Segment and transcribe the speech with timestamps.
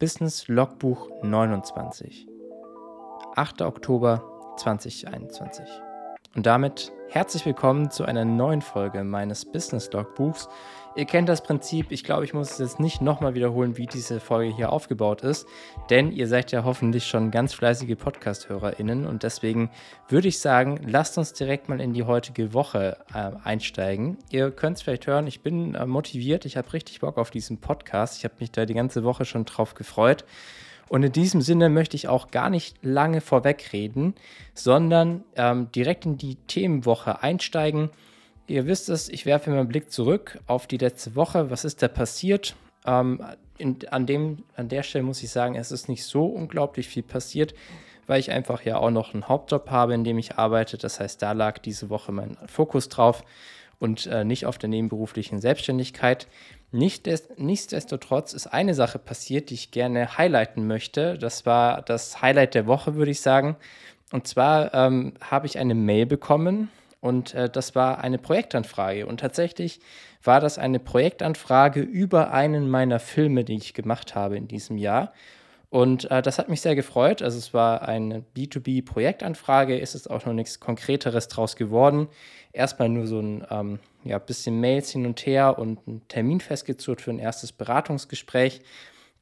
[0.00, 2.26] Business Logbuch 29.
[3.36, 3.62] 8.
[3.62, 4.22] Oktober
[4.58, 5.93] 2021.
[6.34, 10.48] Und damit herzlich willkommen zu einer neuen Folge meines Business Logbuchs.
[10.96, 14.18] Ihr kennt das Prinzip, ich glaube, ich muss es jetzt nicht nochmal wiederholen, wie diese
[14.18, 15.46] Folge hier aufgebaut ist,
[15.90, 19.70] denn ihr seid ja hoffentlich schon ganz fleißige Podcast-HörerInnen und deswegen
[20.08, 24.18] würde ich sagen, lasst uns direkt mal in die heutige Woche äh, einsteigen.
[24.30, 27.60] Ihr könnt es vielleicht hören, ich bin äh, motiviert, ich habe richtig Bock auf diesen
[27.60, 30.24] Podcast, ich habe mich da die ganze Woche schon drauf gefreut.
[30.88, 34.14] Und in diesem Sinne möchte ich auch gar nicht lange vorwegreden,
[34.54, 37.90] sondern ähm, direkt in die Themenwoche einsteigen.
[38.46, 41.50] Ihr wisst es, ich werfe mal einen Blick zurück auf die letzte Woche.
[41.50, 42.54] Was ist da passiert?
[42.86, 43.24] Ähm,
[43.56, 47.02] in, an, dem, an der Stelle muss ich sagen, es ist nicht so unglaublich viel
[47.02, 47.54] passiert,
[48.06, 50.76] weil ich einfach ja auch noch einen Hauptjob habe, in dem ich arbeite.
[50.76, 53.24] Das heißt, da lag diese Woche mein Fokus drauf
[53.78, 56.26] und äh, nicht auf der nebenberuflichen Selbstständigkeit.
[56.70, 61.18] Nicht nichtsdestotrotz ist eine Sache passiert, die ich gerne highlighten möchte.
[61.18, 63.56] Das war das Highlight der Woche, würde ich sagen.
[64.12, 69.06] Und zwar ähm, habe ich eine Mail bekommen und äh, das war eine Projektanfrage.
[69.06, 69.80] Und tatsächlich
[70.22, 75.12] war das eine Projektanfrage über einen meiner Filme, die ich gemacht habe in diesem Jahr.
[75.74, 77.20] Und äh, das hat mich sehr gefreut.
[77.20, 82.06] Also es war eine B2B-Projektanfrage, ist es auch noch nichts Konkreteres draus geworden.
[82.52, 87.00] Erstmal nur so ein ähm, ja, bisschen Mails hin und her und einen Termin festgezurrt
[87.00, 88.60] für ein erstes Beratungsgespräch.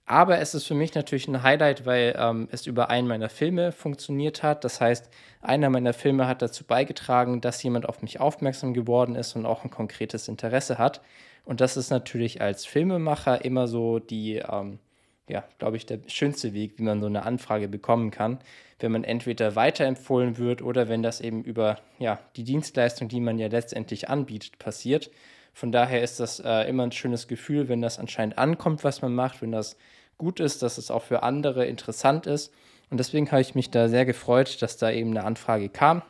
[0.04, 3.72] Aber es ist für mich natürlich ein Highlight, weil ähm, es über einen meiner Filme
[3.72, 4.62] funktioniert hat.
[4.62, 5.08] Das heißt,
[5.40, 9.64] einer meiner Filme hat dazu beigetragen, dass jemand auf mich aufmerksam geworden ist und auch
[9.64, 11.00] ein konkretes Interesse hat.
[11.46, 14.80] Und das ist natürlich als Filmemacher immer so die, ähm,
[15.28, 18.38] ja, glaube ich, der schönste Weg, wie man so eine Anfrage bekommen kann,
[18.80, 23.38] wenn man entweder weiterempfohlen wird oder wenn das eben über ja, die Dienstleistung, die man
[23.38, 25.10] ja letztendlich anbietet, passiert.
[25.52, 29.14] Von daher ist das äh, immer ein schönes Gefühl, wenn das anscheinend ankommt, was man
[29.14, 29.76] macht, wenn das
[30.18, 32.52] gut ist, dass es auch für andere interessant ist.
[32.90, 36.02] Und deswegen habe ich mich da sehr gefreut, dass da eben eine Anfrage kam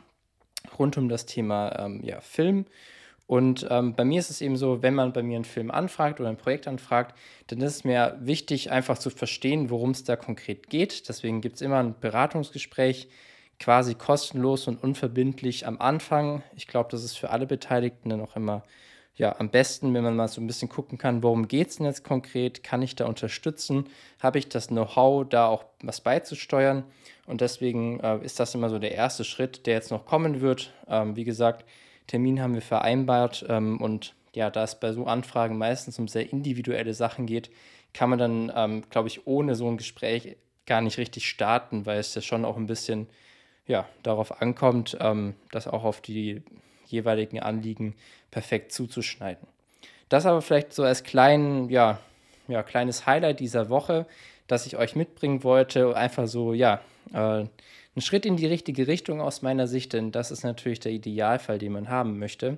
[0.79, 2.65] rund um das Thema ähm, ja, Film
[3.25, 6.19] und ähm, bei mir ist es eben so, wenn man bei mir einen Film anfragt
[6.19, 7.17] oder ein Projekt anfragt,
[7.47, 11.07] dann ist es mir wichtig, einfach zu verstehen, worum es da konkret geht.
[11.07, 13.07] Deswegen gibt es immer ein Beratungsgespräch,
[13.59, 16.43] quasi kostenlos und unverbindlich am Anfang.
[16.55, 18.63] Ich glaube, das ist für alle Beteiligten dann auch immer
[19.15, 21.85] ja, am besten, wenn man mal so ein bisschen gucken kann, worum geht es denn
[21.85, 22.63] jetzt konkret?
[22.63, 23.85] Kann ich da unterstützen?
[24.19, 26.83] Habe ich das Know-how, da auch was beizusteuern?
[27.27, 30.73] Und deswegen äh, ist das immer so der erste Schritt, der jetzt noch kommen wird.
[30.87, 31.63] Ähm, wie gesagt,
[32.07, 36.31] Termin haben wir vereinbart ähm, und ja, da es bei so Anfragen meistens um sehr
[36.31, 37.49] individuelle Sachen geht,
[37.93, 41.99] kann man dann, ähm, glaube ich, ohne so ein Gespräch gar nicht richtig starten, weil
[41.99, 43.07] es ja schon auch ein bisschen
[43.67, 46.41] ja, darauf ankommt, ähm, das auch auf die
[46.87, 47.95] jeweiligen Anliegen
[48.31, 49.47] perfekt zuzuschneiden.
[50.09, 51.99] Das aber vielleicht so als klein, ja,
[52.47, 54.05] ja, kleines Highlight dieser Woche,
[54.47, 56.81] das ich euch mitbringen wollte, einfach so, ja,
[57.13, 57.45] äh,
[57.95, 61.59] ein Schritt in die richtige Richtung aus meiner Sicht, denn das ist natürlich der Idealfall,
[61.59, 62.57] den man haben möchte.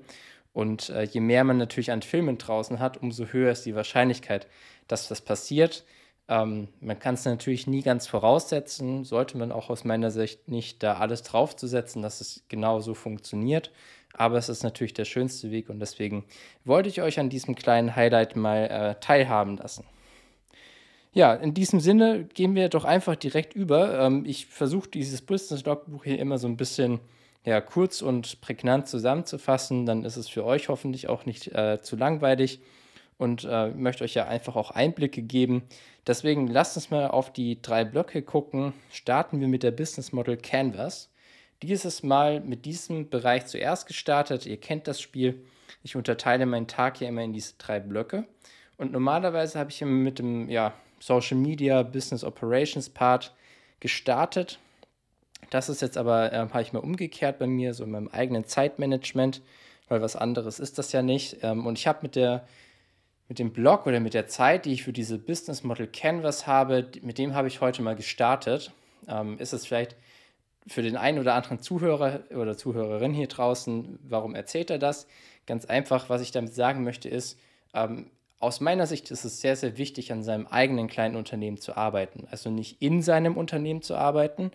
[0.54, 4.48] Und äh, je mehr man natürlich an Filmen draußen hat, umso höher ist die Wahrscheinlichkeit,
[4.88, 5.84] dass das passiert.
[6.30, 10.82] Ähm, man kann es natürlich nie ganz voraussetzen, sollte man auch aus meiner Sicht nicht
[10.82, 13.72] da alles draufzusetzen, dass es genau so funktioniert.
[14.14, 16.24] Aber es ist natürlich der schönste Weg und deswegen
[16.64, 19.84] wollte ich euch an diesem kleinen Highlight mal äh, teilhaben lassen.
[21.16, 24.02] Ja, in diesem Sinne gehen wir doch einfach direkt über.
[24.02, 27.00] Ähm, ich versuche dieses Business Logbuch hier immer so ein bisschen
[27.46, 29.86] ja, kurz und prägnant zusammenzufassen.
[29.86, 32.60] Dann ist es für euch hoffentlich auch nicht äh, zu langweilig
[33.18, 35.64] und äh, möchte euch ja einfach auch Einblicke geben.
[36.06, 38.74] Deswegen lasst uns mal auf die drei Blöcke gucken.
[38.92, 41.14] Starten wir mit der Business Model Canvas.
[41.62, 44.46] Dieses Mal mit diesem Bereich zuerst gestartet.
[44.46, 45.46] Ihr kennt das Spiel.
[45.82, 48.26] Ich unterteile meinen Tag hier immer in diese drei Blöcke.
[48.76, 53.34] Und normalerweise habe ich immer mit dem ja, Social Media, Business Operations Part
[53.80, 54.60] gestartet.
[55.50, 58.46] Das ist jetzt aber, äh, habe ich mal umgekehrt bei mir, so in meinem eigenen
[58.46, 59.42] Zeitmanagement,
[59.88, 61.38] weil was anderes ist das ja nicht.
[61.44, 62.48] Ähm, und ich habe mit der
[63.28, 66.90] mit dem Blog oder mit der Zeit, die ich für diese Business Model Canvas habe,
[67.02, 68.72] mit dem habe ich heute mal gestartet.
[69.08, 69.96] Ähm, ist es vielleicht
[70.68, 75.08] für den einen oder anderen Zuhörer oder Zuhörerin hier draußen, warum erzählt er das?
[75.46, 77.40] Ganz einfach, was ich damit sagen möchte, ist,
[77.74, 78.10] ähm,
[78.40, 82.28] aus meiner Sicht ist es sehr, sehr wichtig, an seinem eigenen kleinen Unternehmen zu arbeiten.
[82.30, 84.52] Also nicht in seinem Unternehmen zu arbeiten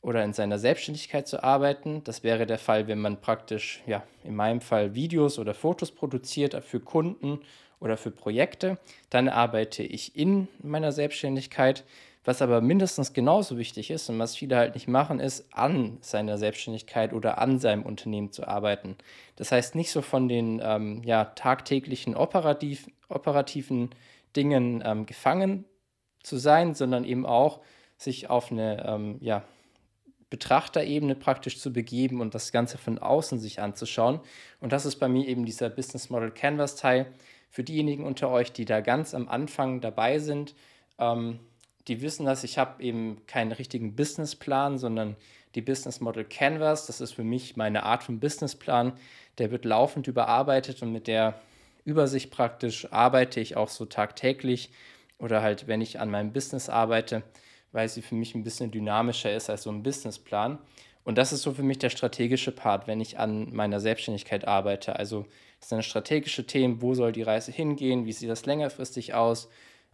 [0.00, 2.02] oder in seiner Selbstständigkeit zu arbeiten.
[2.04, 6.62] Das wäre der Fall, wenn man praktisch, ja, in meinem Fall Videos oder Fotos produziert
[6.64, 7.40] für Kunden
[7.80, 8.78] oder für Projekte.
[9.10, 11.84] Dann arbeite ich in meiner Selbstständigkeit.
[12.24, 16.38] Was aber mindestens genauso wichtig ist und was viele halt nicht machen, ist, an seiner
[16.38, 18.96] Selbstständigkeit oder an seinem Unternehmen zu arbeiten.
[19.34, 23.90] Das heißt, nicht so von den ähm, ja, tagtäglichen operativ, operativen
[24.36, 25.64] Dingen ähm, gefangen
[26.22, 27.60] zu sein, sondern eben auch
[27.96, 29.44] sich auf eine ähm, ja,
[30.30, 34.20] Betrachterebene praktisch zu begeben und das Ganze von außen sich anzuschauen.
[34.60, 37.06] Und das ist bei mir eben dieser Business Model Canvas Teil.
[37.50, 40.54] Für diejenigen unter euch, die da ganz am Anfang dabei sind,
[40.98, 41.38] ähm,
[41.88, 45.16] die wissen, dass ich habe eben keinen richtigen Businessplan, sondern
[45.54, 48.94] die Business Model Canvas, das ist für mich meine Art von Businessplan,
[49.38, 51.40] der wird laufend überarbeitet und mit der
[51.84, 54.70] Übersicht praktisch arbeite ich auch so tagtäglich
[55.18, 57.22] oder halt, wenn ich an meinem Business arbeite,
[57.72, 60.58] weil sie für mich ein bisschen dynamischer ist als so ein Businessplan.
[61.04, 64.96] Und das ist so für mich der strategische Part, wenn ich an meiner Selbstständigkeit arbeite.
[64.96, 65.26] Also
[65.58, 69.48] das sind strategische Themen, wo soll die Reise hingehen, wie sieht das längerfristig aus,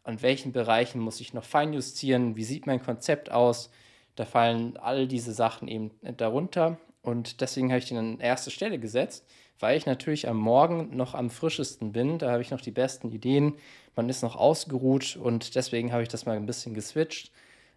[0.05, 3.71] an welchen Bereichen muss ich noch feinjustieren, wie sieht mein Konzept aus.
[4.17, 6.79] Da fallen all diese Sachen eben darunter.
[7.03, 9.25] Und deswegen habe ich den an erste Stelle gesetzt,
[9.61, 12.19] weil ich natürlich am Morgen noch am frischesten bin.
[12.19, 13.55] Da habe ich noch die besten Ideen.
[13.97, 17.33] Man ist noch ausgeruht und deswegen habe ich das mal ein bisschen geswitcht.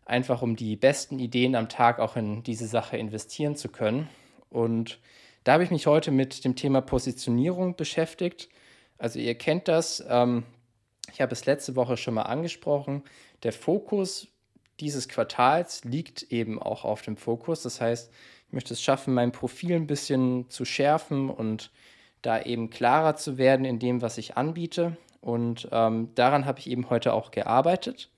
[0.06, 4.10] Einfach um die besten Ideen am Tag auch in diese Sache investieren zu können.
[4.50, 5.00] Und
[5.44, 8.50] da habe ich mich heute mit dem Thema Positionierung beschäftigt.
[8.98, 10.04] Also ihr kennt das.
[10.08, 10.44] Ähm,
[11.12, 13.04] ich habe es letzte Woche schon mal angesprochen.
[13.44, 14.28] Der Fokus
[14.80, 17.64] dieses Quartals liegt eben auch auf dem Fokus.
[17.64, 18.12] Das heißt,
[18.52, 21.72] ich möchte es schaffen, mein Profil ein bisschen zu schärfen und
[22.22, 24.98] da eben klarer zu werden in dem, was ich anbiete.
[25.22, 28.10] Und ähm, daran habe ich eben heute auch gearbeitet,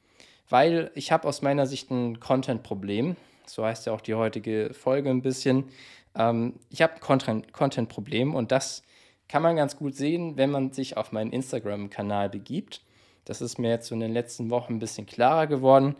[0.50, 3.16] weil ich habe aus meiner Sicht ein Content-Problem.
[3.46, 5.66] So heißt ja auch die heutige Folge ein bisschen.
[6.16, 8.82] Ähm, ich habe ein Content-Problem und das
[9.28, 12.82] kann man ganz gut sehen, wenn man sich auf meinen Instagram-Kanal begibt.
[13.26, 15.96] Das ist mir jetzt so in den letzten Wochen ein bisschen klarer geworden.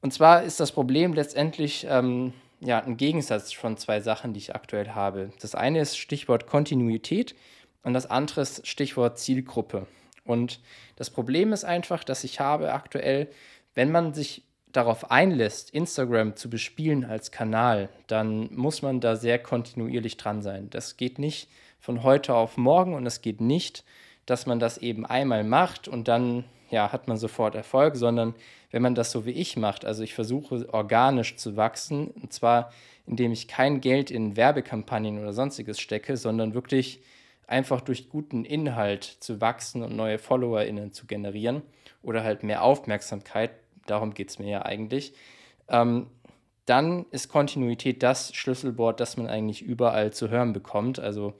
[0.00, 4.54] Und zwar ist das Problem letztendlich ähm, ja, ein Gegensatz von zwei Sachen, die ich
[4.54, 5.30] aktuell habe.
[5.40, 7.34] Das eine ist Stichwort Kontinuität
[7.82, 9.86] und das andere ist Stichwort Zielgruppe.
[10.24, 10.60] Und
[10.96, 13.28] das Problem ist einfach, dass ich habe aktuell,
[13.74, 19.38] wenn man sich darauf einlässt, Instagram zu bespielen als Kanal, dann muss man da sehr
[19.38, 20.68] kontinuierlich dran sein.
[20.70, 21.48] Das geht nicht
[21.80, 23.84] von heute auf morgen und es geht nicht,
[24.26, 28.34] dass man das eben einmal macht und dann ja, hat man sofort Erfolg, sondern
[28.70, 32.70] wenn man das so wie ich macht, also ich versuche organisch zu wachsen, und zwar
[33.06, 37.00] indem ich kein Geld in Werbekampagnen oder sonstiges stecke, sondern wirklich
[37.46, 41.62] einfach durch guten Inhalt zu wachsen und neue FollowerInnen zu generieren
[42.02, 43.52] oder halt mehr Aufmerksamkeit,
[43.86, 45.14] darum geht es mir ja eigentlich,
[45.68, 46.08] ähm,
[46.66, 51.00] dann ist Kontinuität das Schlüsselwort, das man eigentlich überall zu hören bekommt.
[51.00, 51.32] Also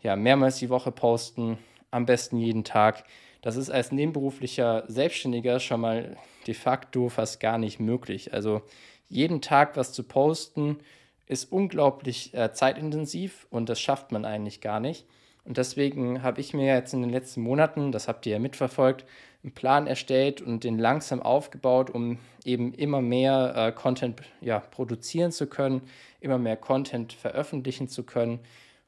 [0.00, 1.58] ja, mehrmals die Woche posten,
[1.92, 3.04] am besten jeden Tag
[3.42, 6.16] das ist als nebenberuflicher Selbstständiger schon mal
[6.46, 8.32] de facto fast gar nicht möglich.
[8.32, 8.62] Also
[9.08, 10.78] jeden Tag was zu posten
[11.26, 15.04] ist unglaublich äh, zeitintensiv und das schafft man eigentlich gar nicht.
[15.44, 19.04] Und deswegen habe ich mir jetzt in den letzten Monaten, das habt ihr ja mitverfolgt,
[19.42, 25.32] einen Plan erstellt und den langsam aufgebaut, um eben immer mehr äh, Content ja, produzieren
[25.32, 25.82] zu können,
[26.20, 28.38] immer mehr Content veröffentlichen zu können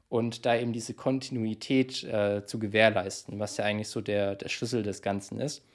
[0.09, 4.83] und da eben diese Kontinuität äh, zu gewährleisten, was ja eigentlich so der, der Schlüssel
[4.83, 5.65] des Ganzen ist.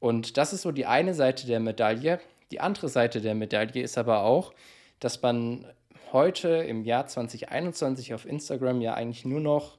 [0.00, 2.20] Und das ist so die eine Seite der Medaille.
[2.50, 4.52] Die andere Seite der Medaille ist aber auch,
[5.00, 5.66] dass man
[6.12, 9.78] heute im Jahr 2021 auf Instagram ja eigentlich nur noch,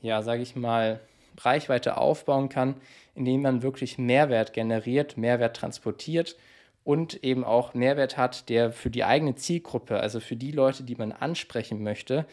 [0.00, 1.00] ja, sage ich mal,
[1.38, 2.76] Reichweite aufbauen kann,
[3.14, 6.36] indem man wirklich Mehrwert generiert, Mehrwert transportiert
[6.84, 10.96] und eben auch Mehrwert hat, der für die eigene Zielgruppe, also für die Leute, die
[10.96, 12.26] man ansprechen möchte,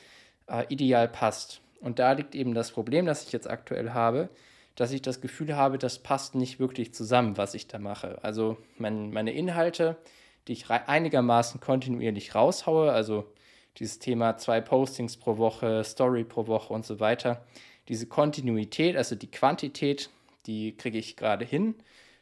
[0.49, 1.61] äh, ideal passt.
[1.81, 4.29] Und da liegt eben das Problem, das ich jetzt aktuell habe,
[4.75, 8.19] dass ich das Gefühl habe, das passt nicht wirklich zusammen, was ich da mache.
[8.21, 9.97] Also mein, meine Inhalte,
[10.47, 13.25] die ich einigermaßen kontinuierlich raushaue, also
[13.77, 17.45] dieses Thema zwei Postings pro Woche, Story pro Woche und so weiter,
[17.87, 20.09] diese Kontinuität, also die Quantität,
[20.45, 21.75] die kriege ich gerade hin.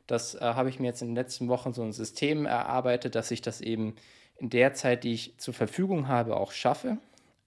[0.07, 3.31] Das äh, habe ich mir jetzt in den letzten Wochen so ein System erarbeitet, dass
[3.31, 3.95] ich das eben
[4.37, 6.97] in der Zeit, die ich zur Verfügung habe, auch schaffe.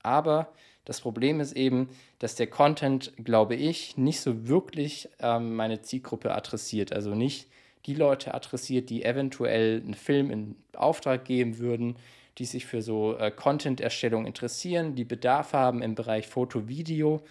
[0.02, 0.52] Aber
[0.90, 6.34] das Problem ist eben, dass der Content, glaube ich, nicht so wirklich ähm, meine Zielgruppe
[6.34, 6.92] adressiert.
[6.92, 7.46] Also nicht
[7.86, 11.94] die Leute adressiert, die eventuell einen Film in Auftrag geben würden,
[12.38, 17.22] die sich für so äh, Content-Erstellung interessieren, die Bedarf haben im Bereich Foto, Video.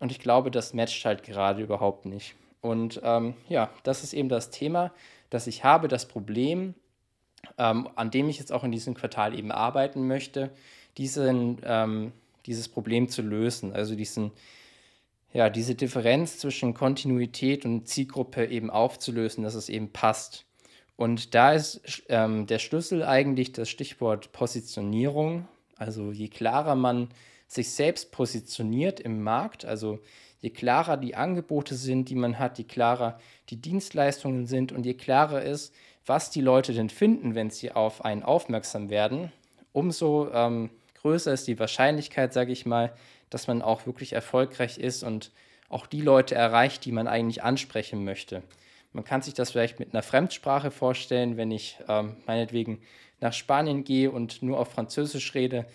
[0.00, 2.34] Und ich glaube, das matcht halt gerade überhaupt nicht.
[2.62, 4.92] Und ähm, ja, das ist eben das Thema,
[5.30, 6.74] das ich habe, das Problem,
[7.58, 10.50] ähm, an dem ich jetzt auch in diesem Quartal eben arbeiten möchte,
[10.96, 12.12] diesen ähm,
[12.46, 13.72] dieses Problem zu lösen.
[13.72, 14.32] Also diesen,
[15.32, 20.44] ja, diese Differenz zwischen Kontinuität und Zielgruppe eben aufzulösen, dass es eben passt.
[20.96, 25.48] Und da ist ähm, der Schlüssel eigentlich das Stichwort Positionierung.
[25.76, 27.08] Also je klarer man
[27.48, 29.98] sich selbst positioniert im Markt, also
[30.40, 34.94] je klarer die Angebote sind, die man hat, je klarer die Dienstleistungen sind und je
[34.94, 35.74] klarer ist,
[36.06, 39.32] was die Leute denn finden, wenn sie auf einen aufmerksam werden,
[39.72, 40.70] umso ähm,
[41.04, 42.90] größer ist die Wahrscheinlichkeit, sage ich mal,
[43.28, 45.32] dass man auch wirklich erfolgreich ist und
[45.68, 48.42] auch die Leute erreicht, die man eigentlich ansprechen möchte.
[48.94, 52.80] Man kann sich das vielleicht mit einer Fremdsprache vorstellen, wenn ich ähm, meinetwegen
[53.20, 55.66] nach Spanien gehe und nur auf Französisch rede,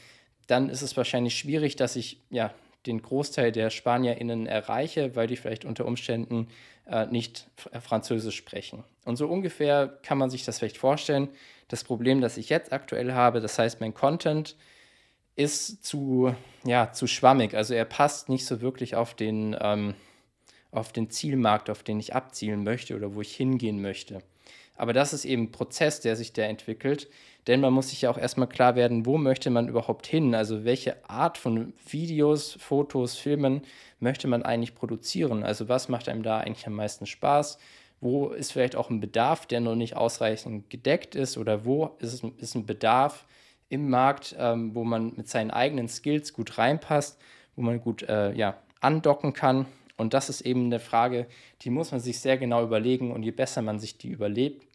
[0.47, 2.51] dann ist es wahrscheinlich schwierig, dass ich ja
[2.87, 6.47] den Großteil der SpanierInnen erreiche, weil die vielleicht unter Umständen
[6.87, 8.83] äh, nicht äh, Französisch sprechen.
[9.05, 11.27] Und so ungefähr kann man sich das vielleicht vorstellen.
[11.67, 14.55] Das Problem, das ich jetzt aktuell habe, das heißt, mein Content
[15.39, 17.55] ist zu, ja, zu schwammig.
[17.55, 19.95] Also er passt nicht so wirklich auf den, ähm,
[20.71, 24.19] auf den Zielmarkt, auf den ich abzielen möchte oder wo ich hingehen möchte.
[24.75, 27.09] Aber das ist eben ein Prozess, der sich da entwickelt.
[27.47, 30.35] Denn man muss sich ja auch erstmal klar werden, wo möchte man überhaupt hin?
[30.35, 33.61] Also welche Art von Videos, Fotos, Filmen
[33.99, 35.43] möchte man eigentlich produzieren?
[35.43, 37.59] Also was macht einem da eigentlich am meisten Spaß?
[38.01, 41.37] Wo ist vielleicht auch ein Bedarf, der noch nicht ausreichend gedeckt ist?
[41.37, 43.25] Oder wo ist, ist ein Bedarf
[43.69, 47.19] im Markt, ähm, wo man mit seinen eigenen Skills gut reinpasst,
[47.55, 49.65] wo man gut äh, ja, andocken kann?
[49.97, 51.27] Und das ist eben eine Frage,
[51.61, 53.11] die muss man sich sehr genau überlegen.
[53.11, 54.65] Und je besser man sich die überlebt,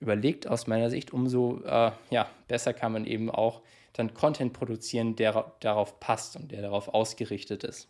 [0.00, 3.60] überlegt aus meiner Sicht, umso äh, ja, besser kann man eben auch
[3.92, 7.88] dann Content produzieren, der darauf passt und der darauf ausgerichtet ist.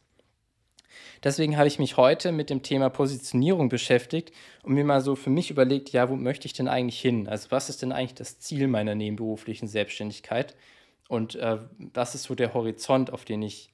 [1.23, 4.33] Deswegen habe ich mich heute mit dem Thema Positionierung beschäftigt
[4.63, 7.29] und mir mal so für mich überlegt, ja, wo möchte ich denn eigentlich hin?
[7.29, 10.57] Also was ist denn eigentlich das Ziel meiner nebenberuflichen Selbstständigkeit
[11.09, 11.59] und äh,
[11.93, 13.71] was ist so der Horizont, auf den ich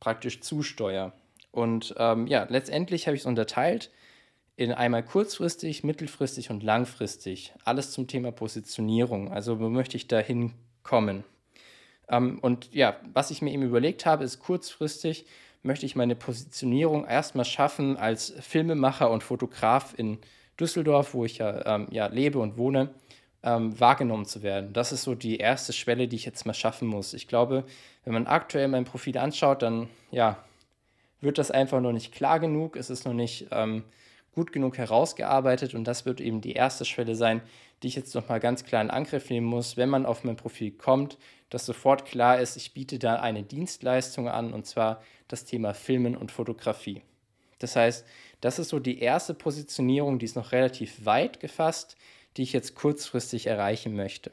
[0.00, 1.12] praktisch zusteuere?
[1.52, 3.90] Und ähm, ja, letztendlich habe ich es unterteilt
[4.56, 7.54] in einmal kurzfristig, mittelfristig und langfristig.
[7.64, 9.32] Alles zum Thema Positionierung.
[9.32, 11.24] Also wo möchte ich da hinkommen?
[12.10, 15.24] Ähm, und ja, was ich mir eben überlegt habe, ist kurzfristig
[15.62, 20.18] möchte ich meine Positionierung erstmal schaffen als Filmemacher und Fotograf in
[20.58, 22.90] Düsseldorf, wo ich ja, ähm, ja lebe und wohne,
[23.42, 24.72] ähm, wahrgenommen zu werden.
[24.72, 27.14] Das ist so die erste Schwelle, die ich jetzt mal schaffen muss.
[27.14, 27.64] Ich glaube,
[28.04, 30.42] wenn man aktuell mein Profil anschaut, dann ja,
[31.20, 32.76] wird das einfach noch nicht klar genug.
[32.76, 33.84] Es ist noch nicht ähm,
[34.34, 37.42] gut genug herausgearbeitet und das wird eben die erste Schwelle sein,
[37.82, 40.70] die ich jetzt nochmal ganz klar in Angriff nehmen muss, wenn man auf mein Profil
[40.70, 41.18] kommt,
[41.48, 46.16] dass sofort klar ist, ich biete da eine Dienstleistung an und zwar das Thema Filmen
[46.16, 47.02] und Fotografie.
[47.58, 48.06] Das heißt,
[48.40, 51.96] das ist so die erste Positionierung, die ist noch relativ weit gefasst,
[52.36, 54.30] die ich jetzt kurzfristig erreichen möchte.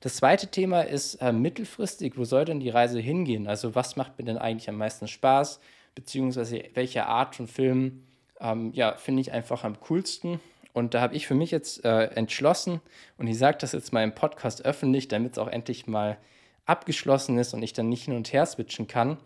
[0.00, 3.48] Das zweite Thema ist äh, mittelfristig, wo soll denn die Reise hingehen?
[3.48, 5.60] Also was macht mir denn eigentlich am meisten Spaß,
[5.94, 8.04] beziehungsweise welche Art von Film
[8.40, 10.40] ähm, ja, finde ich einfach am coolsten.
[10.72, 12.80] Und da habe ich für mich jetzt äh, entschlossen,
[13.16, 16.18] und ich sage das jetzt mal im Podcast öffentlich, damit es auch endlich mal
[16.66, 19.16] abgeschlossen ist und ich dann nicht hin und her switchen kann.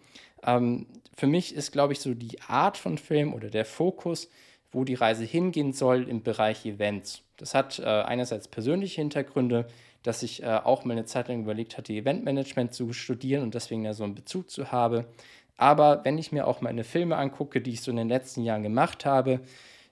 [0.45, 4.31] Ähm, für mich ist, glaube ich, so die Art von Film oder der Fokus,
[4.71, 7.23] wo die Reise hingehen soll im Bereich Events.
[7.37, 9.67] Das hat äh, einerseits persönliche Hintergründe,
[10.03, 13.85] dass ich äh, auch mal eine Zeit lang überlegt hatte, Eventmanagement zu studieren und deswegen
[13.85, 15.07] ja so einen Bezug zu habe.
[15.57, 18.63] Aber wenn ich mir auch meine Filme angucke, die ich so in den letzten Jahren
[18.63, 19.41] gemacht habe,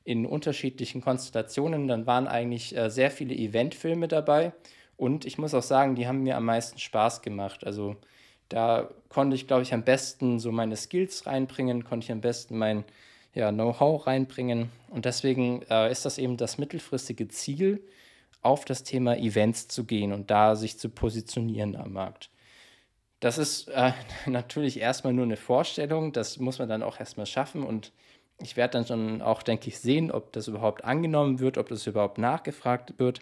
[0.05, 4.53] in unterschiedlichen Konstellationen, dann waren eigentlich äh, sehr viele Eventfilme dabei.
[4.97, 7.65] Und ich muss auch sagen, die haben mir am meisten Spaß gemacht.
[7.65, 7.97] Also
[8.49, 12.59] da konnte ich, glaube ich, am besten so meine Skills reinbringen, konnte ich am besten
[12.59, 12.85] mein
[13.35, 14.71] ja, Know-how reinbringen.
[14.89, 17.83] Und deswegen äh, ist das eben das mittelfristige Ziel,
[18.43, 22.31] auf das Thema Events zu gehen und da sich zu positionieren am Markt.
[23.21, 23.93] Das ist äh,
[24.27, 27.93] natürlich erstmal nur eine Vorstellung, das muss man dann auch erstmal schaffen und
[28.43, 31.87] ich werde dann schon auch, denke ich, sehen, ob das überhaupt angenommen wird, ob das
[31.87, 33.21] überhaupt nachgefragt wird.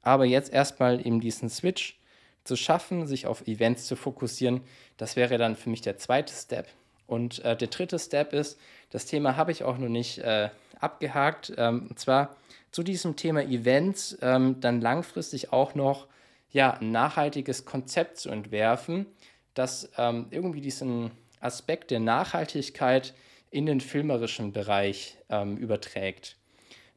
[0.00, 1.98] Aber jetzt erstmal eben diesen Switch
[2.44, 4.60] zu schaffen, sich auf Events zu fokussieren,
[4.96, 6.68] das wäre dann für mich der zweite Step.
[7.06, 8.58] Und äh, der dritte Step ist,
[8.90, 12.36] das Thema habe ich auch noch nicht äh, abgehakt, ähm, und zwar
[12.70, 16.06] zu diesem Thema Events ähm, dann langfristig auch noch
[16.52, 19.06] ja, ein nachhaltiges Konzept zu entwerfen,
[19.54, 23.14] das ähm, irgendwie diesen Aspekt der Nachhaltigkeit
[23.50, 26.36] in den filmerischen Bereich ähm, überträgt.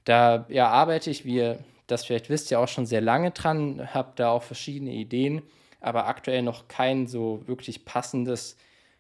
[0.06, 3.94] Da ja, arbeite ich, wie ihr das vielleicht wisst, ja auch schon sehr lange dran,
[3.94, 5.42] habe da auch verschiedene Ideen,
[5.82, 8.58] aber aktuell noch kein so wirklich passendes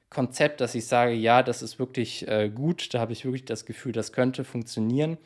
[0.10, 3.66] Konzept, dass ich sage, ja, das ist wirklich äh, gut, da habe ich wirklich das
[3.66, 5.18] Gefühl, das könnte funktionieren.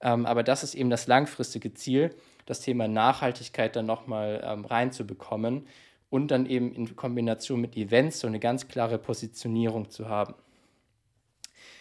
[0.00, 2.14] Ähm, aber das ist eben das langfristige Ziel,
[2.46, 5.66] das Thema Nachhaltigkeit dann nochmal ähm, reinzubekommen
[6.12, 10.34] und dann eben in Kombination mit Events so eine ganz klare Positionierung zu haben.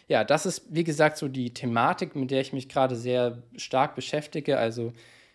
[0.07, 3.93] Ja, das ist, wie gesagt, so die Thematik, mit der ich mich gerade sehr stark
[3.93, 4.57] beschäftige.
[4.57, 4.93] Also,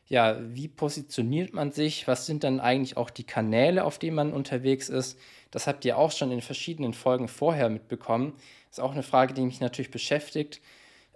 [0.09, 2.09] ja, wie positioniert man sich?
[2.09, 5.19] Was sind dann eigentlich auch die Kanäle, auf denen man unterwegs ist?
[5.51, 8.33] Das habt ihr auch schon in verschiedenen Folgen vorher mitbekommen.
[8.71, 10.63] Das ist auch eine Frage, die mich natürlich beschäftigt.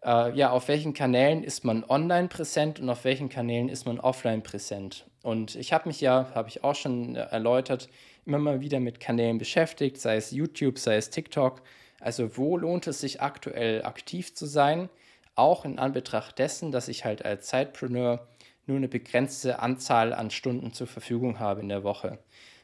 [0.03, 4.01] äh, ja, auf welchen Kanälen ist man online präsent und auf welchen Kanälen ist man
[4.01, 5.07] offline präsent.
[5.23, 7.89] Und ich habe mich ja, habe ich auch schon äh, erläutert,
[8.27, 11.63] immer mal wieder mit Kanälen beschäftigt, sei es YouTube, sei es TikTok.
[12.01, 14.89] Also wo lohnt es sich aktuell aktiv zu sein?
[15.35, 18.27] Auch in Anbetracht dessen, dass ich halt als Zeitpreneur
[18.67, 22.19] nur eine begrenzte Anzahl an Stunden zur Verfügung habe in der Woche.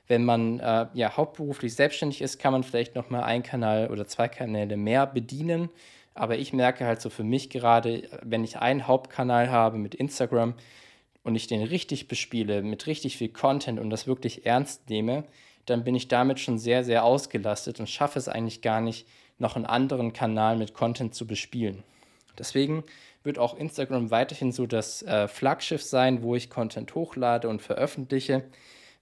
[0.08, 4.06] Wenn man äh, ja hauptberuflich selbstständig ist, kann man vielleicht noch mal einen Kanal oder
[4.06, 5.68] zwei Kanäle mehr bedienen.
[6.14, 10.54] Aber ich merke halt so für mich gerade, wenn ich einen Hauptkanal habe mit Instagram
[11.26, 15.25] und ich den richtig bespiele, mit richtig viel Content und das wirklich ernst nehme,
[15.64, 19.56] dann bin ich damit schon sehr, sehr ausgelastet und schaffe es eigentlich gar nicht, noch
[19.56, 21.83] einen anderen Kanal mit Content zu bespielen.
[22.38, 22.85] Deswegen
[23.25, 28.45] wird auch Instagram weiterhin so das äh, Flaggschiff sein, wo ich Content hochlade und veröffentliche.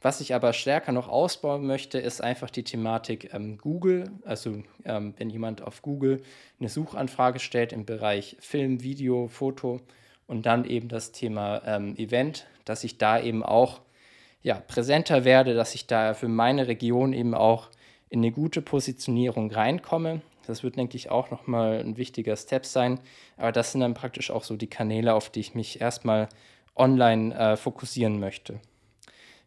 [0.01, 4.11] Was ich aber stärker noch ausbauen möchte, ist einfach die Thematik ähm, Google.
[4.25, 6.23] Also ähm, wenn jemand auf Google
[6.59, 9.83] eine Suchanfrage stellt im Bereich Film, Video, Foto
[10.27, 13.81] und dann eben das Thema ähm, Event, dass ich da eben auch
[14.43, 17.71] ja, präsenter werde, dass ich da für meine Region eben auch
[18.11, 20.21] in eine gute Positionierung reinkomme.
[20.47, 23.01] Das wird, denke ich, auch nochmal ein wichtiger Step sein.
[23.37, 26.29] Aber das sind dann praktisch auch so die Kanäle, auf die ich mich erstmal
[26.77, 28.61] online äh, fokussieren möchte.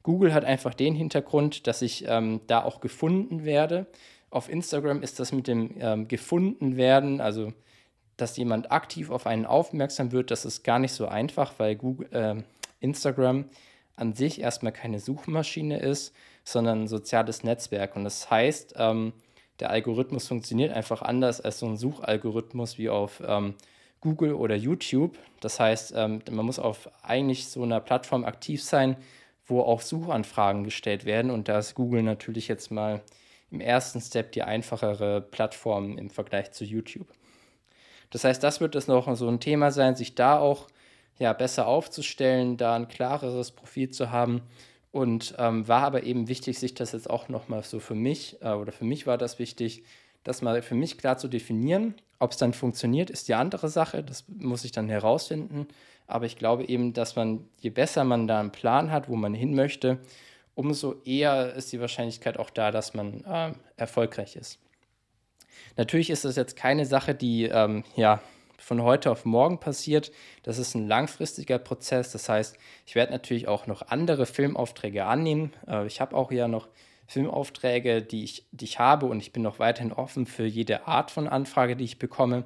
[0.01, 3.86] Google hat einfach den Hintergrund, dass ich ähm, da auch gefunden werde.
[4.29, 7.53] Auf Instagram ist das mit dem ähm, gefunden werden, also
[8.17, 12.12] dass jemand aktiv auf einen aufmerksam wird, das ist gar nicht so einfach, weil Google,
[12.12, 12.36] äh,
[12.79, 13.45] Instagram
[13.95, 17.95] an sich erstmal keine Suchmaschine ist, sondern ein soziales Netzwerk.
[17.95, 19.13] Und das heißt, ähm,
[19.59, 23.55] der Algorithmus funktioniert einfach anders als so ein Suchalgorithmus wie auf ähm,
[24.01, 25.17] Google oder YouTube.
[25.41, 28.97] Das heißt, ähm, man muss auf eigentlich so einer Plattform aktiv sein,
[29.45, 31.31] wo auch Suchanfragen gestellt werden.
[31.31, 33.01] Und da ist Google natürlich jetzt mal
[33.50, 37.07] im ersten Step die einfachere Plattform im Vergleich zu YouTube.
[38.09, 40.67] Das heißt, das wird es noch so ein Thema sein, sich da auch
[41.19, 44.41] ja, besser aufzustellen, da ein klareres Profil zu haben.
[44.91, 48.51] Und ähm, war aber eben wichtig, sich das jetzt auch nochmal so für mich, äh,
[48.51, 49.83] oder für mich war das wichtig,
[50.24, 51.96] das mal für mich klar zu definieren.
[52.20, 54.03] Ob es dann funktioniert, ist die andere Sache.
[54.03, 55.67] Das muss ich dann herausfinden.
[56.07, 59.33] Aber ich glaube eben, dass man, je besser man da einen Plan hat, wo man
[59.33, 60.00] hin möchte,
[60.55, 64.59] umso eher ist die Wahrscheinlichkeit auch da, dass man äh, erfolgreich ist.
[65.75, 68.22] Natürlich ist das jetzt keine Sache, die ähm, ja,
[68.57, 70.11] von heute auf morgen passiert.
[70.43, 72.11] Das ist ein langfristiger Prozess.
[72.11, 75.53] Das heißt, ich werde natürlich auch noch andere Filmaufträge annehmen.
[75.67, 76.67] Äh, ich habe auch ja noch
[77.07, 81.11] Filmaufträge, die ich, die ich habe und ich bin noch weiterhin offen für jede Art
[81.11, 82.43] von Anfrage, die ich bekomme.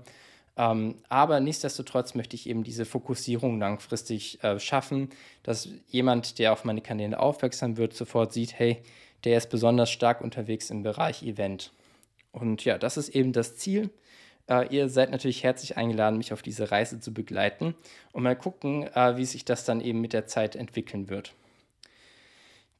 [0.58, 5.10] Ähm, aber nichtsdestotrotz möchte ich eben diese Fokussierung langfristig äh, schaffen,
[5.43, 8.84] dass jemand, der auf meine Kanäle aufmerksam wird, sofort sieht, hey,
[9.24, 11.71] der ist besonders stark unterwegs im Bereich Event.
[12.32, 13.89] Und ja, das ist eben das Ziel.
[14.48, 17.76] Äh, ihr seid natürlich herzlich eingeladen, mich auf diese Reise zu begleiten
[18.12, 21.34] und mal gucken, äh, wie sich das dann eben mit der Zeit entwickeln wird.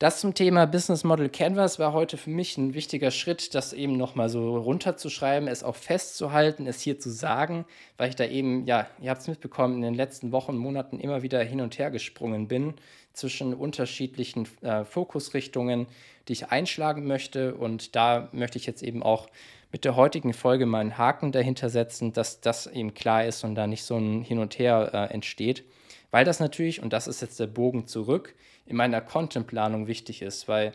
[0.02, 3.98] Das zum Thema Business Model Canvas war heute für mich ein wichtiger Schritt, das eben
[3.98, 7.66] nochmal so runterzuschreiben, es auch festzuhalten, es hier zu sagen,
[7.98, 11.22] weil ich da eben, ja, ihr habt es mitbekommen, in den letzten Wochen, Monaten immer
[11.22, 12.74] wieder hin und her gesprungen bin
[13.14, 15.86] zwischen unterschiedlichen äh, Fokusrichtungen,
[16.28, 17.54] die ich einschlagen möchte.
[17.54, 19.28] Und da möchte ich jetzt eben auch
[19.72, 23.54] mit der heutigen Folge mal einen Haken dahinter setzen, dass das eben klar ist und
[23.54, 25.64] da nicht so ein Hin und Her äh, entsteht.
[26.10, 28.34] Weil das natürlich, und das ist jetzt der Bogen zurück,
[28.72, 30.72] in meiner Contentplanung wichtig ist, weil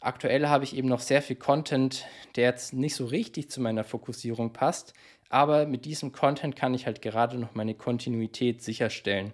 [0.00, 3.84] aktuell habe ich eben noch sehr viel Content, der jetzt nicht so richtig zu meiner
[3.84, 4.94] Fokussierung passt,
[5.28, 9.32] aber mit diesem Content kann ich halt gerade noch meine Kontinuität sicherstellen.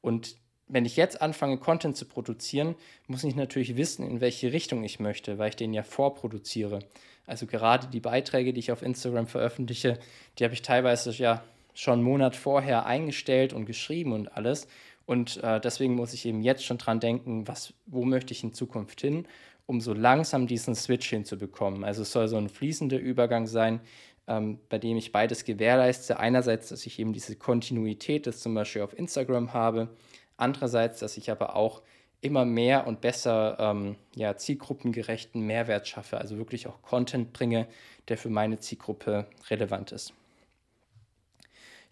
[0.00, 0.36] Und
[0.68, 2.74] wenn ich jetzt anfange, Content zu produzieren,
[3.06, 6.80] muss ich natürlich wissen, in welche Richtung ich möchte, weil ich den ja vorproduziere.
[7.26, 9.98] Also gerade die Beiträge, die ich auf Instagram veröffentliche,
[10.38, 11.42] die habe ich teilweise ja
[11.74, 14.66] schon einen Monat vorher eingestellt und geschrieben und alles.
[15.06, 18.54] Und äh, deswegen muss ich eben jetzt schon dran denken, was, wo möchte ich in
[18.54, 19.26] Zukunft hin,
[19.66, 21.84] um so langsam diesen Switch hinzubekommen.
[21.84, 23.80] Also es soll so ein fließender Übergang sein,
[24.26, 26.18] ähm, bei dem ich beides gewährleiste.
[26.18, 29.88] Einerseits, dass ich eben diese Kontinuität, das zum Beispiel auf Instagram habe,
[30.36, 31.82] andererseits, dass ich aber auch
[32.20, 37.66] immer mehr und besser ähm, ja, zielgruppengerechten Mehrwert schaffe, also wirklich auch Content bringe,
[38.08, 40.14] der für meine Zielgruppe relevant ist.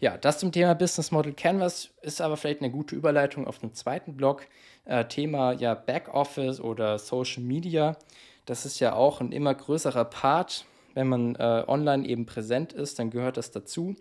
[0.01, 3.75] Ja, das zum Thema Business Model Canvas ist aber vielleicht eine gute Überleitung auf den
[3.75, 4.47] zweiten Blog.
[4.85, 7.95] Äh, Thema ja Backoffice oder Social Media.
[8.47, 10.65] Das ist ja auch ein immer größerer Part.
[10.95, 13.95] Wenn man äh, online eben präsent ist, dann gehört das dazu.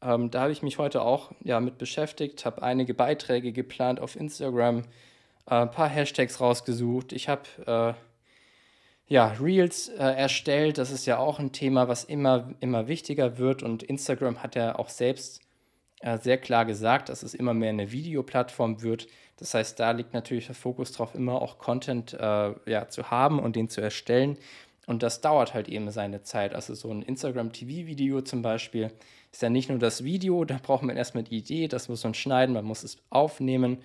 [0.00, 4.16] Ähm, da habe ich mich heute auch ja, mit beschäftigt, habe einige Beiträge geplant auf
[4.16, 7.12] Instagram, äh, ein paar Hashtags rausgesucht.
[7.12, 7.92] Ich habe äh,
[9.06, 10.78] ja, Reels äh, erstellt.
[10.78, 13.62] Das ist ja auch ein Thema, was immer, immer wichtiger wird.
[13.62, 15.40] Und Instagram hat ja auch selbst
[16.00, 19.06] äh, sehr klar gesagt, dass es immer mehr eine Videoplattform wird.
[19.36, 23.38] Das heißt, da liegt natürlich der Fokus drauf, immer auch Content äh, ja, zu haben
[23.38, 24.38] und den zu erstellen.
[24.86, 26.54] Und das dauert halt eben seine Zeit.
[26.54, 28.90] Also so ein Instagram-TV-Video zum Beispiel
[29.32, 32.14] ist ja nicht nur das Video, da braucht man erstmal die Idee, das muss man
[32.14, 33.78] schneiden, man muss es aufnehmen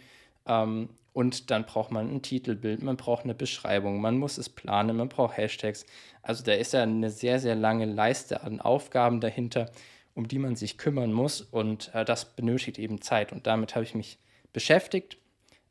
[0.46, 4.96] ähm, und dann braucht man ein Titelbild, man braucht eine Beschreibung, man muss es planen,
[4.96, 5.86] man braucht Hashtags.
[6.22, 9.70] Also da ist ja eine sehr, sehr lange Leiste an Aufgaben dahinter,
[10.16, 13.84] um die man sich kümmern muss und äh, das benötigt eben Zeit und damit habe
[13.84, 14.18] ich mich
[14.54, 15.18] beschäftigt.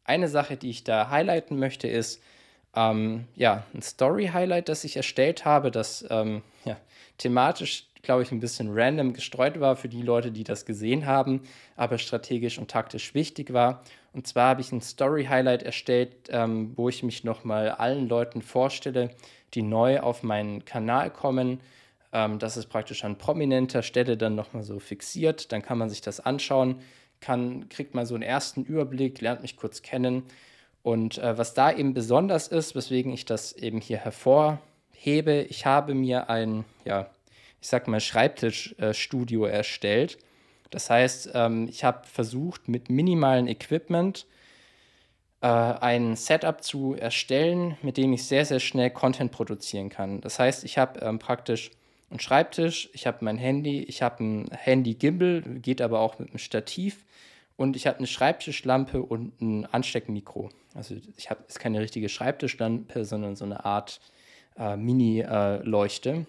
[0.05, 2.23] Eine Sache, die ich da highlighten möchte, ist,
[2.77, 6.77] ähm, ja, ein Story-Highlight, das ich erstellt habe, das ähm, ja,
[7.17, 11.43] thematisch, glaube ich, ein bisschen random gestreut war für die Leute, die das gesehen haben,
[11.77, 13.83] aber strategisch und taktisch wichtig war.
[14.15, 19.11] Und zwar habe ich ein Story-Highlight erstellt, ähm, wo ich mich nochmal allen Leuten vorstelle,
[19.53, 21.61] die neu auf meinen Kanal kommen.
[22.15, 25.53] Ähm, das ist praktisch an prominenter Stelle dann nochmal so fixiert.
[25.53, 26.77] Dann kann man sich das anschauen,
[27.21, 30.23] kann, kriegt mal so einen ersten Überblick, lernt mich kurz kennen
[30.83, 35.93] und äh, was da eben besonders ist, weswegen ich das eben hier hervorhebe, ich habe
[35.93, 37.11] mir ein, ja,
[37.61, 40.19] ich sag mal, Schreibtischstudio äh, erstellt.
[40.71, 44.27] Das heißt, ähm, ich habe versucht, mit minimalem Equipment
[45.41, 50.21] äh, ein Setup zu erstellen, mit dem ich sehr, sehr schnell Content produzieren kann.
[50.21, 51.71] Das heißt, ich habe ähm, praktisch
[52.11, 56.39] einen Schreibtisch, ich habe mein Handy, ich habe ein Handy-Gimbal, geht aber auch mit einem
[56.39, 57.05] Stativ
[57.57, 60.51] und ich habe eine Schreibtischlampe und ein Ansteckmikro.
[60.75, 64.01] Also ich habe keine richtige Schreibtischlampe, sondern so eine Art
[64.59, 66.27] äh, Mini-Leuchte.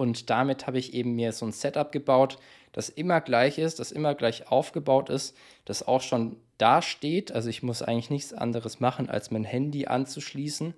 [0.00, 2.38] Und damit habe ich eben mir so ein Setup gebaut,
[2.72, 5.36] das immer gleich ist, das immer gleich aufgebaut ist,
[5.66, 7.32] das auch schon da steht.
[7.32, 10.72] Also ich muss eigentlich nichts anderes machen, als mein Handy anzuschließen.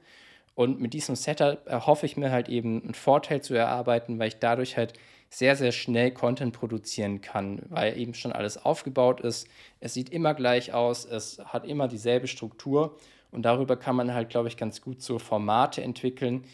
[0.56, 4.40] Und mit diesem Setup erhoffe ich mir halt eben einen Vorteil zu erarbeiten, weil ich
[4.40, 4.94] dadurch halt
[5.30, 9.46] sehr, sehr schnell Content produzieren kann, weil eben schon alles aufgebaut ist.
[9.78, 12.98] Es sieht immer gleich aus, es hat immer dieselbe Struktur
[13.30, 16.44] und darüber kann man halt, glaube ich, ganz gut so Formate entwickeln,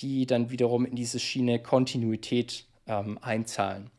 [0.00, 3.90] die dann wiederum in diese Schiene Kontinuität ähm, einzahlen.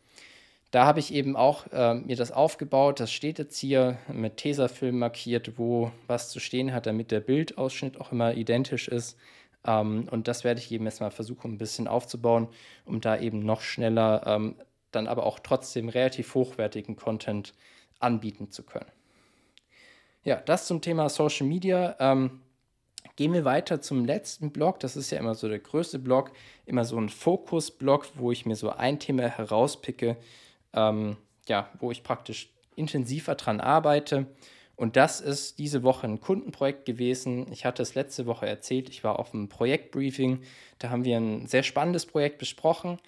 [0.71, 2.99] Da habe ich eben auch äh, mir das aufgebaut.
[2.99, 7.99] Das steht jetzt hier mit Tesafilm markiert, wo was zu stehen hat, damit der Bildausschnitt
[7.99, 9.17] auch immer identisch ist.
[9.65, 12.49] Ähm, und das werde ich eben jetzt mal versuchen, ein bisschen aufzubauen,
[12.85, 14.55] um da eben noch schneller, ähm,
[14.91, 17.53] dann aber auch trotzdem relativ hochwertigen Content
[17.99, 18.91] anbieten zu können.
[20.23, 21.95] Ja, das zum Thema Social Media.
[21.99, 22.41] Ähm,
[23.19, 24.79] gehen wir weiter zum letzten Blog.
[24.79, 26.31] Das ist ja immer so der größte Blog,
[26.65, 30.15] immer so ein Fokus-Blog, wo ich mir so ein Thema herauspicke,
[30.71, 34.27] ähm, ja, wo ich praktisch intensiver dran arbeite.
[34.77, 37.51] Und das ist diese Woche ein Kundenprojekt gewesen.
[37.51, 40.39] Ich hatte es letzte Woche erzählt, ich war auf einem Projektbriefing.
[40.77, 42.99] Da haben wir ein sehr spannendes Projekt besprochen.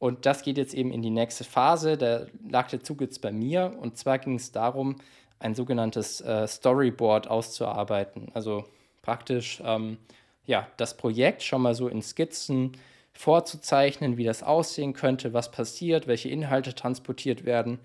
[0.00, 1.96] Und das geht jetzt eben in die nächste Phase.
[1.96, 3.76] Da lag der Zug jetzt bei mir.
[3.80, 4.96] Und zwar ging es darum,
[5.38, 8.32] ein sogenanntes äh, Storyboard auszuarbeiten.
[8.34, 8.64] Also
[9.02, 9.98] praktisch ähm,
[10.46, 12.72] ja, das Projekt schon mal so in Skizzen
[13.12, 17.78] vorzuzeichnen, wie das aussehen könnte, was passiert, welche Inhalte transportiert werden.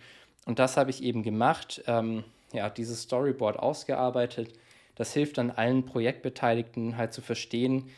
[0.46, 1.84] Und das habe ich eben gemacht.
[1.88, 2.24] Ähm,
[2.54, 4.54] ja, dieses Storyboard ausgearbeitet.
[4.96, 7.90] Das hilft dann allen Projektbeteiligten halt zu verstehen,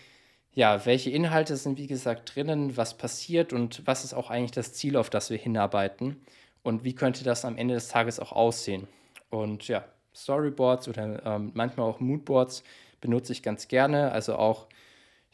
[0.53, 4.73] ja, welche Inhalte sind wie gesagt drinnen, was passiert und was ist auch eigentlich das
[4.73, 6.19] Ziel, auf das wir hinarbeiten
[6.63, 8.87] und wie könnte das am Ende des Tages auch aussehen.
[9.29, 12.63] Und ja, Storyboards oder ähm, manchmal auch Moodboards
[13.01, 14.67] benutze ich ganz gerne, also auch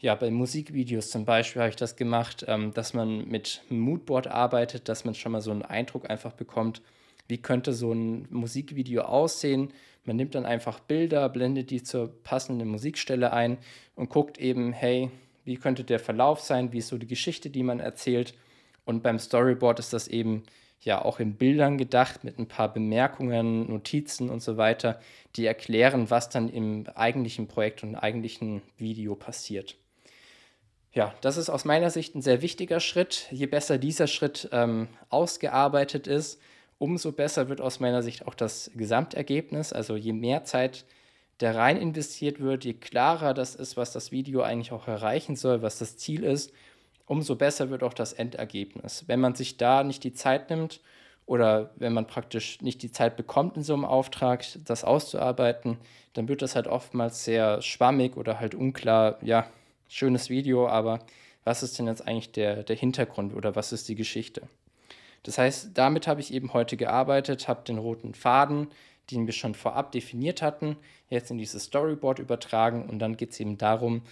[0.04, 4.88] ja, bei Musikvideos zum Beispiel habe ich das gemacht, ähm, dass man mit Moodboard arbeitet,
[4.90, 6.82] dass man schon mal so einen Eindruck einfach bekommt,
[7.26, 9.72] wie könnte so ein Musikvideo aussehen.
[10.04, 13.56] Man nimmt dann einfach Bilder, blendet die zur passenden Musikstelle ein
[13.94, 15.10] und guckt eben, hey,
[15.44, 18.34] wie könnte der Verlauf sein, wie ist so die Geschichte, die man erzählt.
[18.84, 20.42] Und beim Storyboard ist das eben
[20.84, 25.00] ja auch in Bildern gedacht mit ein paar Bemerkungen, Notizen und so weiter,
[25.36, 29.76] die erklären, was dann im eigentlichen Projekt und eigentlichen Video passiert.
[30.92, 33.26] Ja, das ist aus meiner Sicht ein sehr wichtiger Schritt.
[33.32, 36.40] Je besser dieser Schritt ähm, ausgearbeitet ist,
[36.78, 39.72] umso besser wird aus meiner Sicht auch das Gesamtergebnis.
[39.72, 40.84] Also je mehr Zeit
[41.38, 45.62] da rein investiert wird, je klarer das ist, was das Video eigentlich auch erreichen soll,
[45.62, 46.52] was das Ziel ist,
[47.06, 49.04] umso besser wird auch das Endergebnis.
[49.06, 50.80] Wenn man sich da nicht die Zeit nimmt
[51.26, 55.78] oder wenn man praktisch nicht die Zeit bekommt, in so einem Auftrag das auszuarbeiten,
[56.14, 59.46] dann wird das halt oftmals sehr schwammig oder halt unklar, ja,
[59.88, 61.00] schönes Video, aber
[61.44, 64.42] was ist denn jetzt eigentlich der, der Hintergrund oder was ist die Geschichte?
[65.22, 68.68] Das heißt, damit habe ich eben heute gearbeitet, habe den roten Faden,
[69.10, 70.76] den wir schon vorab definiert hatten,
[71.10, 74.02] jetzt in dieses Storyboard übertragen und dann geht es eben darum,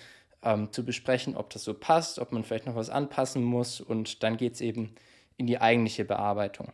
[0.42, 4.22] ähm, zu besprechen, ob das so passt, ob man vielleicht noch was anpassen muss und
[4.22, 4.94] dann geht es eben
[5.36, 6.72] in die eigentliche Bearbeitung.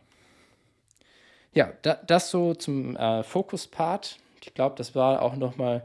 [1.53, 4.19] ja, da, das so zum äh, Fokus-Part.
[4.41, 5.83] Ich glaube, das war auch nochmal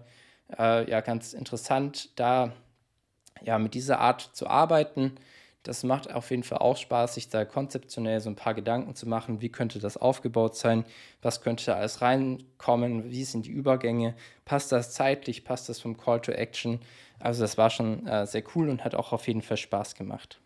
[0.58, 2.52] äh, ja, ganz interessant, da
[3.42, 5.16] ja, mit dieser Art zu arbeiten.
[5.64, 9.08] Das macht auf jeden Fall auch Spaß, sich da konzeptionell so ein paar Gedanken zu
[9.08, 9.40] machen.
[9.40, 10.84] Wie könnte das aufgebaut sein?
[11.22, 13.10] Was könnte da alles reinkommen?
[13.10, 14.14] Wie sind die Übergänge?
[14.44, 15.42] Passt das zeitlich?
[15.42, 16.80] Passt das vom Call to Action?
[17.18, 20.38] Also, das war schon äh, sehr cool und hat auch auf jeden Fall Spaß gemacht.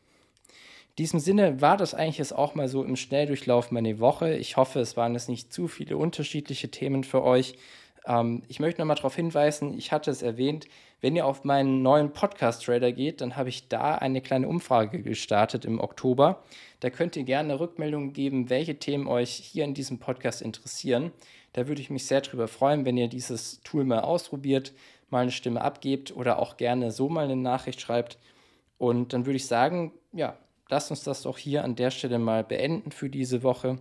[0.91, 4.37] In diesem Sinne war das eigentlich jetzt auch mal so im Schnelldurchlauf meine Woche.
[4.37, 7.57] Ich hoffe, es waren jetzt nicht zu viele unterschiedliche Themen für euch.
[8.07, 10.69] Ähm, ich möchte nochmal darauf hinweisen, ich hatte es erwähnt,
[11.01, 15.65] wenn ihr auf meinen neuen Podcast-Trader geht, dann habe ich da eine kleine Umfrage gestartet
[15.65, 16.43] im Oktober.
[16.81, 21.13] Da könnt ihr gerne eine Rückmeldung geben, welche Themen euch hier in diesem Podcast interessieren.
[21.53, 24.73] Da würde ich mich sehr darüber freuen, wenn ihr dieses Tool mal ausprobiert,
[25.09, 28.19] mal eine Stimme abgebt oder auch gerne so mal eine Nachricht schreibt.
[28.77, 30.37] Und dann würde ich sagen, ja,
[30.69, 33.79] lasst uns das doch hier an der Stelle mal beenden für diese Woche.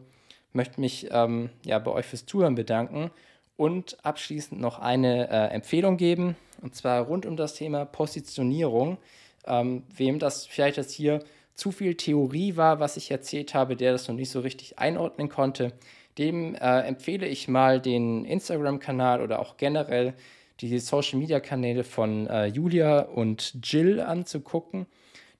[0.49, 3.12] Ich möchte mich ähm, ja, bei euch fürs Zuhören bedanken
[3.58, 8.98] und abschließend noch eine äh, Empfehlung geben, und zwar rund um das Thema Positionierung.
[9.46, 11.24] Ähm, wem das vielleicht jetzt hier
[11.56, 15.30] zu viel Theorie war, was ich erzählt habe, der das noch nicht so richtig einordnen
[15.30, 15.74] konnte,
[16.17, 20.13] dem äh, empfehle ich mal den Instagram-Kanal oder auch generell
[20.62, 24.88] die Social-Media-Kanäle von äh, Julia und Jill anzugucken.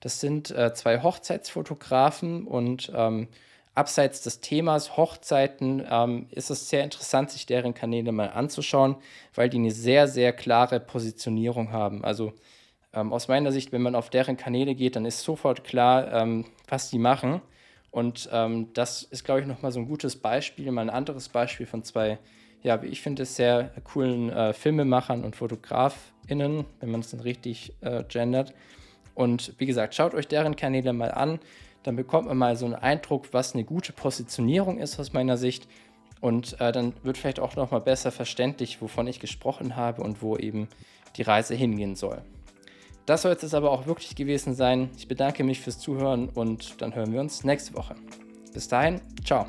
[0.00, 3.28] Das sind äh, zwei Hochzeitsfotografen und ähm,
[3.78, 8.96] abseits des Themas Hochzeiten ähm, ist es sehr interessant, sich deren Kanäle mal anzuschauen,
[9.34, 12.04] weil die eine sehr, sehr klare Positionierung haben.
[12.04, 12.32] Also
[12.92, 16.44] ähm, aus meiner Sicht, wenn man auf deren Kanäle geht, dann ist sofort klar, ähm,
[16.66, 17.40] was die machen.
[17.92, 21.66] Und ähm, das ist, glaube ich, nochmal so ein gutes Beispiel, mal ein anderes Beispiel
[21.66, 22.18] von zwei,
[22.62, 27.72] ja, wie ich finde, sehr coolen äh, Filmemachern und FotografInnen, wenn man es dann richtig
[27.80, 28.52] äh, gendert.
[29.14, 31.38] Und wie gesagt, schaut euch deren Kanäle mal an
[31.82, 35.68] dann bekommt man mal so einen Eindruck, was eine gute Positionierung ist aus meiner Sicht.
[36.20, 40.20] Und äh, dann wird vielleicht auch noch mal besser verständlich, wovon ich gesprochen habe und
[40.20, 40.68] wo eben
[41.16, 42.22] die Reise hingehen soll.
[43.06, 44.90] Das soll es aber auch wirklich gewesen sein.
[44.96, 47.94] Ich bedanke mich fürs Zuhören und dann hören wir uns nächste Woche.
[48.52, 49.46] Bis dahin, ciao.